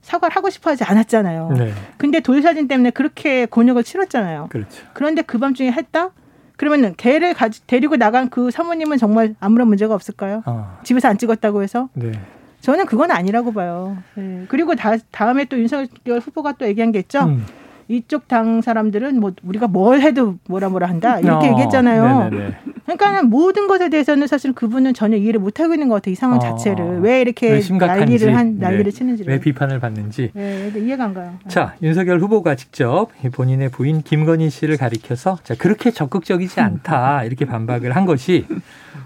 [0.01, 1.51] 사과를 하고 싶어 하지 않았잖아요.
[1.57, 4.47] 네, 근데 돌사진 때문에 그렇게 곤욕을 치렀잖아요.
[4.49, 4.83] 그렇죠.
[4.93, 6.11] 그런데 그 밤중에 했다?
[6.59, 10.43] 그러면은 개를 가지, 데리고 나간 그 사모님은 정말 아무런 문제가 없을까요?
[10.45, 11.87] 어, 집에서 안 찍었다고 해서?
[11.93, 12.11] 네.
[12.59, 13.95] 저는 그건 아니라고 봐요.
[14.17, 14.45] 예.
[14.49, 17.19] 그리고 다, 다음에 또 윤석열 후보가 또 얘기한 게 있죠.
[17.21, 17.45] 음.
[17.89, 22.29] 이쪽 당 사람들은 뭐 우리가 뭘 해도 뭐라 뭐라 한다 이렇게 어, 얘기했잖아요.
[22.29, 22.55] 네네네.
[22.83, 26.11] 그러니까는 모든 것에 대해서는 사실 그분은 전혀 이해를 못 하고 있는 것 같아요.
[26.13, 28.91] 이 상황 어, 자체를 왜 이렇게 왜 난리를 한 난리를 네.
[28.91, 29.33] 치는지를.
[29.33, 30.29] 왜 비판을 받는지.
[30.33, 31.33] 네, 이해가 안 가요.
[31.47, 37.23] 자, 윤석열 후보가 직접 본인의 부인 김건희 씨를 가리켜서 자, 그렇게 적극적이지 않다.
[37.23, 38.45] 이렇게 반박을 한 것이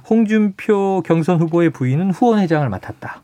[0.09, 3.21] 홍준표 경선 후보의 부인은 후원회장을 맡았다.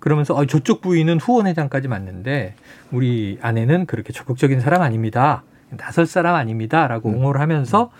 [0.00, 2.54] 그러면서 어, 저쪽 부인은 후원회장까지 맡는데
[2.90, 5.42] 우리 아내는 그렇게 적극적인 사람 아닙니다.
[5.76, 7.90] 나설 사람 아닙니다라고 옹호를 하면서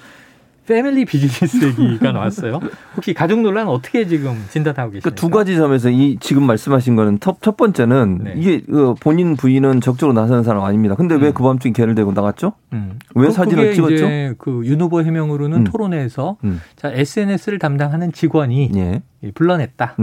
[0.66, 2.60] 패밀리 비즈니스 얘기가 나왔어요.
[2.96, 5.10] 혹시 가족 논란 어떻게 지금 진단하고 계십니까?
[5.10, 8.34] 그러니까 두 가지 점에서 이 지금 말씀하신 거는 첫, 첫 번째는 네.
[8.36, 10.94] 이게 그 본인 부인은 적극적으로 나서는 사람 아닙니다.
[10.94, 11.34] 근데 왜 음.
[11.34, 12.52] 그 밤중에 걔를 데리고 나갔죠?
[12.72, 12.98] 음.
[13.16, 14.34] 왜 그- 사진을 찍었죠?
[14.38, 15.64] 그윤 후보 해명으로는 음.
[15.64, 16.60] 토론회에서 음.
[16.76, 19.02] 자 SNS를 담당하는 직원이 예.
[19.34, 19.96] 불러냈다.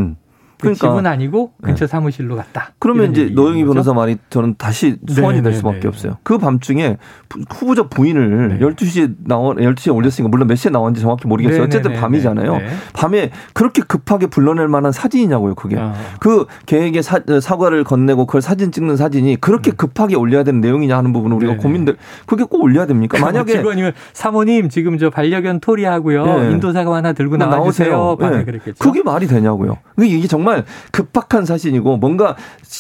[0.58, 0.60] 음.
[0.60, 1.88] 그 그러니까- 집은 아니고 근처 네.
[1.92, 2.72] 사무실로 갔다.
[2.80, 3.64] 그러면 이제 노영희?
[3.66, 5.88] 변호사 말이 저는 다시 소환이 네, 될 네, 수밖에 네.
[5.88, 6.18] 없어요.
[6.24, 6.98] 그 밤중에
[7.30, 8.66] 부- 후보자 부인을 네.
[8.66, 11.60] 12시에 나온 12시에 올렸으니까 물론 몇 시에 나왔는지 정확히 모르겠어요.
[11.60, 12.58] 네, 어쨌든 네, 네, 밤이잖아요.
[12.58, 12.68] 네.
[12.94, 15.78] 밤에 그렇게 급하게 불러낼 만한 사진이냐고요, 그게.
[15.80, 15.94] 아.
[16.20, 21.14] 그 계획에 사, 사과를 건네고 그걸 사진 찍는 사진이 그렇게 급하게 올려야 되는 내용이냐 하는
[21.14, 21.58] 부분은 우리가 음.
[21.58, 21.64] 네네.
[21.64, 23.20] 고민들 그게 꼭 올려야 됩니까?
[23.20, 26.26] 만약에 직원이면 사모님 지금 저 반려견 토리하고요.
[26.26, 26.52] 네.
[26.52, 27.92] 인도사과 하나 들고 뭐 나와주세요.
[28.20, 28.46] 나오세요.
[28.46, 28.76] 그랬겠죠.
[28.80, 29.78] 그게 말이 되냐고요.
[30.00, 32.38] 이게 정말 급박한 사진이고 뭔가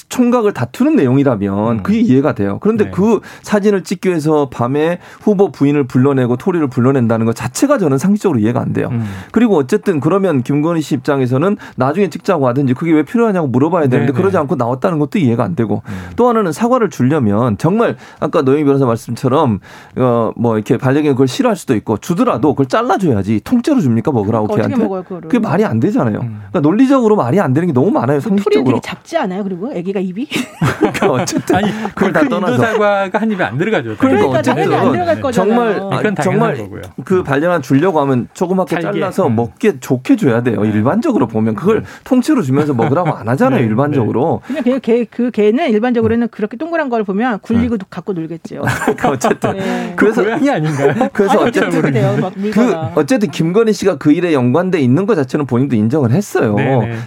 [0.08, 1.84] 총각을 다투는 내용이라면 음.
[1.84, 2.60] 그게 이해가 돼요.
[2.62, 2.92] 그런데 네.
[2.92, 8.62] 그 사진을 찍기 위해서 밤에 후보 부인을 불러내고 토리를 불러낸다는 것 자체가 저는 상식적으로 이해가
[8.62, 8.88] 안 돼요.
[8.92, 9.06] 음.
[9.34, 14.18] 그리고 어쨌든 그러면 김건희 씨 입장에서는 나중에 찍자고 하든지 그게 왜 필요하냐고 물어봐야 되는데 네네.
[14.18, 16.10] 그러지 않고 나왔다는 것도 이해가 안 되고 음.
[16.16, 19.60] 또 하나는 사과를 주려면 정말 아까 노영희 변호사 말씀처럼
[19.98, 24.68] 어 뭐 이렇게 반려견 그걸 싫어할 수도 있고 주더라도 그걸 잘라줘야지 통째로 줍니까 먹으라고 그러니까
[24.68, 25.22] 어떻게 걔한테 먹어요?
[25.22, 26.20] 그게 말이 안 되잖아요.
[26.20, 26.42] 음.
[26.50, 28.20] 그러니까 논리적으로 말이 안 되는 게 너무 많아요.
[28.20, 28.76] 그 상식적으로.
[28.76, 29.43] 되게 작지 않아요?
[29.43, 30.28] 그리고 아기가 입이?
[30.80, 32.54] 그러니까 어쨌든 아니 그걸 다큰 떠나서.
[32.54, 33.96] 인도 사과가 한 입에 안 들어가죠.
[33.98, 35.56] 그러니까 그러니까 당연히 안 어쨌든 들어갈 거잖아요.
[35.56, 36.82] 정말 네, 아, 그건 정말 거고요.
[37.04, 39.00] 그 반려견 주려고 하면 조그맣게 잘게.
[39.00, 39.36] 잘라서 음.
[39.36, 40.62] 먹게 좋게 줘야 돼요.
[40.62, 40.70] 네.
[40.70, 43.60] 일반적으로 보면 그걸 통째로 주면서 먹으라고 안 하잖아요.
[43.62, 44.41] 네, 일반적으로.
[44.46, 48.62] 그냥 그, 개, 그 개는 일반적으로는 그렇게 동그란 걸 보면 굴리고 갖고 놀겠죠.
[48.86, 49.93] 그러니까 어쨌든 네.
[49.96, 51.10] 그 그래서 고양이 아닌가요?
[51.12, 52.76] 그래서 아니, 어쨌든 그.
[52.96, 56.56] 어쨌든 김건희 씨가 그 일에 연관돼 있는 것 자체는 본인도 인정을 했어요.
[56.56, 56.98] 네네.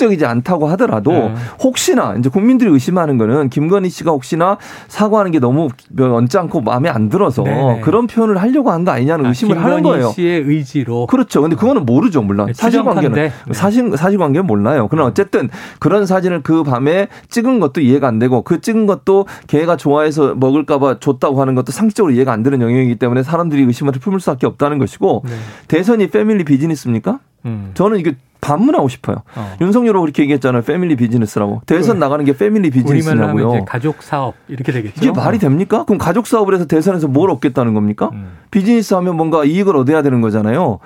[0.00, 1.34] 적극적이지 않다고 하더라도 네.
[1.62, 4.56] 혹시나 이제 국민들이 의심하는 거는 김건희 씨가 혹시나
[4.88, 7.80] 사과하는 게 너무 언짢고 마음에 안 들어서 네네.
[7.82, 10.12] 그런 표현을 하려고 한 거 아니냐는 의심을 아, 하는 김건희 거예요.
[10.12, 11.42] 씨의 의지로 그렇죠.
[11.42, 12.46] 근데 그거는 모르죠, 물론.
[12.46, 13.12] 네, 사실관계는.
[13.12, 13.32] 네.
[13.52, 14.88] 사실 사실관계는 몰라요.
[14.90, 19.76] 그러나 어쨌든 그런 사진을 그 밤에 찍은 것도 이해가 안 되고 그 찍은 것도 걔가
[19.76, 24.46] 좋아해서 먹을까봐 줬다고 하는 것도 상식적으로 이해가 안 되는 영역이기 때문에 사람들이 의심을 품을 수밖에
[24.46, 25.32] 없다는 것이고 네.
[25.68, 27.18] 대선이 패밀리 비즈니스입니까?
[27.44, 27.70] 음.
[27.74, 29.22] 저는 이게 반문하고 싶어요.
[29.36, 29.56] 어.
[29.60, 30.62] 윤석열은 그렇게 얘기했잖아요.
[30.62, 31.62] 패밀리 비즈니스라고.
[31.66, 33.50] 대선 나가는 게 패밀리 비즈니스냐고요.
[33.50, 35.04] 이제 가족 사업 이렇게 되겠죠.
[35.04, 35.84] 이게 말이 됩니까?
[35.84, 38.10] 그럼 가족 사업을 해서 대선에서 뭘 얻겠다는 겁니까?
[38.12, 38.38] 음.
[38.50, 40.78] 비즈니스 하면 뭔가 이익을 얻어야 되는 거잖아요.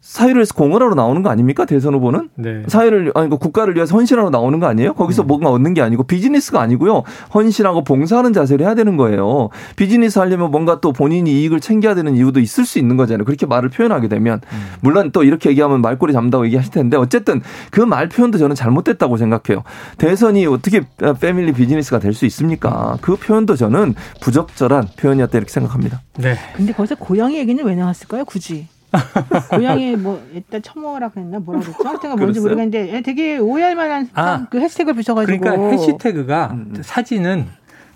[0.00, 1.66] 사회를 위해서 공헌하러 나오는 거 아닙니까?
[1.66, 2.30] 대선 후보는?
[2.34, 2.62] 네.
[2.68, 4.90] 사회를 아니 그 국가를 위해서 헌신하러 나오는 거 아니에요?
[4.90, 4.94] 음.
[4.94, 7.02] 거기서 뭔가 얻는 게 아니고 비즈니스가 아니고요.
[7.34, 9.50] 헌신하고 봉사하는 자세를 해야 되는 거예요.
[9.76, 13.24] 비즈니스 하려면 뭔가 또 본인이 이익을 챙겨야 되는 이유도 있을 수 있는 거잖아요.
[13.24, 14.66] 그렇게 말을 표현하게 되면 음.
[14.80, 19.64] 물론 또 이렇게 얘기하면 말꼬리 잡는다고 얘기하실 텐데 어쨌든 그 말 표현도 저는 잘못됐다고 생각해요.
[19.98, 20.80] 대선이 어떻게
[21.20, 22.96] 패밀리 비즈니스가 될 수 있습니까?
[23.02, 26.00] 그 표현도 저는 부적절한 표현이었다 이렇게 생각합니다.
[26.18, 26.36] 네.
[26.56, 28.24] 근데 거기서 고양이 얘기는 왜 나왔을까요?
[28.24, 28.66] 굳이.
[29.50, 31.88] 고양이 뭐 일단 처먹으라 그랬나 뭐라 그랬죠?
[31.88, 32.40] 하여튼 뭔지?
[32.40, 34.46] 모르겠는데 되게 오해할 만한 아.
[34.50, 37.46] 그 해시태그를 붙여가지고 그러니까 해시태그가 음, 사진은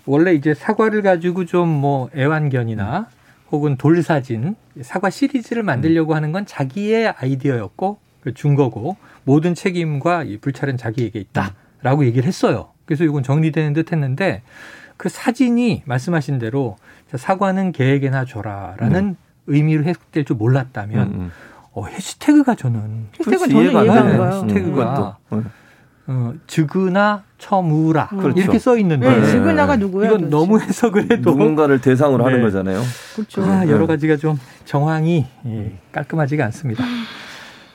[0.05, 3.07] 원래 이제 사과를 가지고 좀 뭐 애완견이나
[3.51, 10.77] 혹은 돌사진 사과 시리즈를 만들려고 하는 건 자기의 아이디어였고 그준 거고 모든 책임과 이 불찰은
[10.77, 12.69] 자기에게 있다라고 얘기를 했어요.
[12.85, 14.41] 그래서 이건 정리되는 듯 했는데
[14.97, 16.77] 그 사진이 말씀하신 대로
[17.11, 19.15] 자, 사과는 개에게나 줘라라는
[19.47, 21.31] 의미로 해석될 줄 몰랐다면 음,
[21.73, 24.31] 어, 해시태그가 저는 해시태그 그렇지, 저는 이해가 안.
[24.31, 25.45] 해시태그가 음.
[26.07, 28.39] 어, 즉으나 처무라 그렇죠.
[28.39, 29.25] 이렇게 써 있는데 네, 네.
[29.25, 30.07] 지그나가 누구야?
[30.07, 30.29] 이건 도대체?
[30.37, 32.43] 너무 해석을 해도 누군가를 대상으로 하는 네.
[32.43, 32.81] 거잖아요.
[33.15, 33.43] 그렇죠.
[33.43, 36.83] 아, 여러 가지가 좀 정황이 예, 깔끔하지가 않습니다.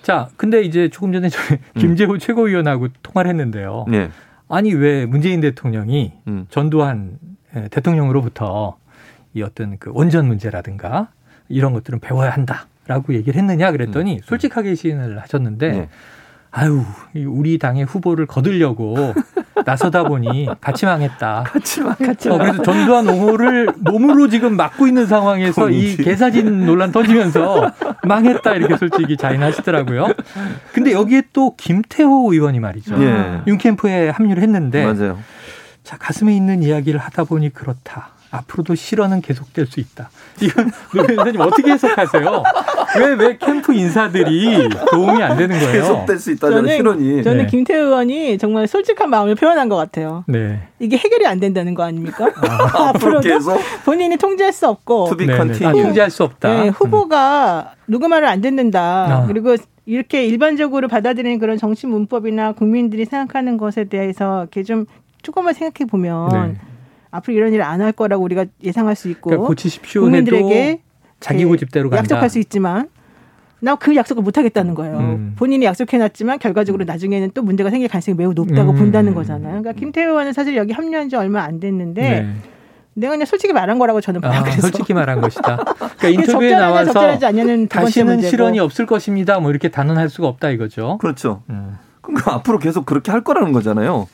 [0.03, 3.87] 자, 근데 이제 조금 전에 저희 김재호 최고위원하고 통화를 했는데요.
[3.89, 4.11] 네.
[4.49, 6.47] 아니 왜 문재인 대통령이 음.
[6.51, 7.19] 전두환
[7.57, 8.77] 예, 대통령으로부터
[9.35, 11.09] 이 어떤 그 원전 문제라든가
[11.51, 15.89] 이런 것들은 배워야 한다라고 얘기를 했느냐 그랬더니 솔직하게 시인을 하셨는데 네.
[16.53, 16.83] 아유
[17.15, 18.97] 이 우리 당의 후보를 거들려고
[19.67, 21.45] 나서다 보니 같이 망했다.
[21.47, 25.97] 같이 막 어, 그래서 전두환 옹호를 몸으로 지금 막고 있는 상황에서 이 본인이.
[25.99, 27.71] 개사진 논란 터지면서
[28.05, 30.09] 망했다 이렇게 솔직히 자인하시더라고요.
[30.73, 33.01] 근데 여기에 또 김태호 의원이 말이죠.
[33.03, 33.43] 예.
[33.47, 35.19] 윤캠프에 합류를 했는데 맞아요.
[35.85, 38.13] 자 가슴에 있는 이야기를 하다 보니 그렇다.
[38.31, 40.11] 앞으로도 실언은 계속될 수 있다.
[40.41, 42.43] 이건 노 변호사님 어떻게 해석하세요?
[42.99, 45.73] 왜 왜 캠프 인사들이 도움이 안 되는 거예요?
[45.73, 47.23] 계속될 수 있다는 실언이.
[47.23, 47.47] 저는 네.
[47.47, 50.25] 김태우 의원이 정말 솔직한 마음을 표현한 것 같아요.
[50.27, 50.61] 네.
[50.79, 52.27] 이게 해결이 안 된다는 거 아닙니까?
[52.27, 55.67] 앞으로 앞으로도 계속 본인이 통제할 수 없고 to be 네, 네.
[55.67, 55.73] 아.
[55.73, 56.49] 통제할 수 없다.
[56.63, 58.81] 네, 후보가 누구 말을 안 듣는다.
[58.81, 59.27] 아.
[59.27, 64.87] 그리고 이렇게 일반적으로 받아들이는 그런 정치 문법이나 국민들이 생각하는 것에 대해서 이렇게 좀
[65.23, 66.61] 조금만 생각해 보면 네.
[67.11, 70.81] 앞으로 이런 일을 안할 거라고 우리가 예상할 수 있고 그러니까 고치십시오 국민들에게
[71.21, 72.01] 자기 예, 고집대로 간다.
[72.03, 72.89] 약속할 수 있지만
[73.63, 74.99] 나 그 약속을 못 하겠다는 거예요.
[74.99, 75.35] 음.
[75.37, 78.77] 본인이 약속해놨지만 결과적으로 나중에는 또 문제가 생길 가능성이 매우 높다고 음.
[78.77, 79.61] 본다는 거잖아요.
[79.61, 82.35] 그러니까 김태우 의원은 사실 여기 합류한 지 얼마 안 됐는데 네.
[82.95, 84.33] 내가 그냥 솔직히 말한 거라고 저는 봐요.
[84.41, 85.57] 아, 그래서 솔직히 말한 것이다.
[85.57, 87.69] 그러니까 이게 인터뷰에 나와서 다시는
[88.15, 88.31] 문제고.
[88.31, 89.39] 실언이 없을 것입니다.
[89.41, 90.97] 뭐 이렇게 단언할 수가 없다 이거죠.
[90.99, 91.43] 그렇죠.
[91.51, 91.77] 음.
[92.01, 94.09] 그럼 그 앞으로 계속 그렇게 할 거라는 거잖아요.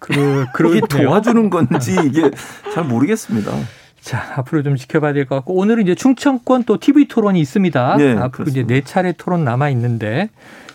[0.00, 0.80] 그 그러네요.
[0.88, 2.30] 도와주는 건지 이게
[2.74, 3.52] 잘 모르겠습니다.
[4.00, 7.96] 자, 앞으로 좀 지켜봐야 될 것 같고 오늘은 이제 충청권 또 TV 토론이 있습니다.
[7.98, 8.50] 네, 앞으로 그렇습니다.
[8.60, 10.30] 이제 네 차례 토론 남아 있는데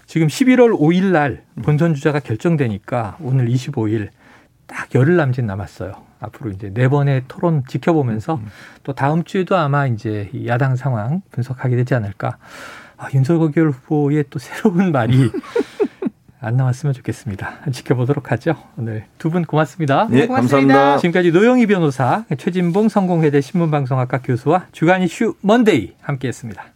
[0.05, 4.09] 지금 11월 5일 날 본선 주자가 결정되니까 오늘 25일
[4.67, 5.93] 딱 열흘 남짓 남았어요.
[6.19, 8.39] 앞으로 이제 네 번의 토론 지켜보면서
[8.83, 12.38] 또 다음 주에도 아마 이제 이 야당 상황 분석하게 되지 않을까.
[12.97, 15.29] 아, 윤석열 후보의 또 새로운 말이
[16.39, 17.60] 안 나왔으면 좋겠습니다.
[17.71, 18.56] 지켜보도록 하죠.
[18.78, 20.08] 오늘 두 분 고맙습니다.
[20.10, 20.36] 네, 고맙습니다.
[20.58, 20.98] 감사합니다.
[21.00, 26.74] 지금까지 노영희 변호사, 최진봉 성공회대 신문방송학과 교수와 주간 이슈 먼데이 함께했습니다.